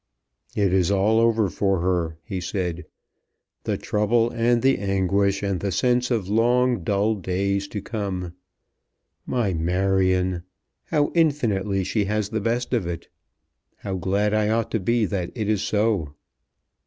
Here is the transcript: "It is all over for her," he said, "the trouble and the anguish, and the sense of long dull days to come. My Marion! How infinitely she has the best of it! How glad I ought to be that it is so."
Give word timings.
"It 0.55 0.73
is 0.73 0.89
all 0.89 1.19
over 1.19 1.47
for 1.47 1.79
her," 1.81 2.17
he 2.23 2.41
said, 2.41 2.85
"the 3.65 3.77
trouble 3.77 4.31
and 4.31 4.63
the 4.63 4.79
anguish, 4.79 5.43
and 5.43 5.59
the 5.59 5.71
sense 5.71 6.09
of 6.09 6.27
long 6.27 6.83
dull 6.83 7.13
days 7.13 7.67
to 7.67 7.83
come. 7.83 8.33
My 9.27 9.53
Marion! 9.53 10.41
How 10.85 11.11
infinitely 11.13 11.83
she 11.83 12.05
has 12.05 12.29
the 12.29 12.41
best 12.41 12.73
of 12.73 12.87
it! 12.87 13.09
How 13.75 13.93
glad 13.97 14.33
I 14.33 14.49
ought 14.49 14.71
to 14.71 14.79
be 14.79 15.05
that 15.05 15.29
it 15.35 15.47
is 15.47 15.61
so." 15.61 16.15